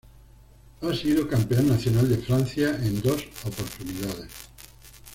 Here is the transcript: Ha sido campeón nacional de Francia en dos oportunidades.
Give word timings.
Ha 0.81 0.95
sido 0.95 1.27
campeón 1.29 1.67
nacional 1.69 2.09
de 2.09 2.17
Francia 2.17 2.75
en 2.75 2.99
dos 3.03 3.23
oportunidades. 3.45 4.31